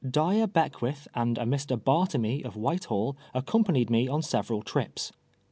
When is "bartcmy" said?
1.79-2.43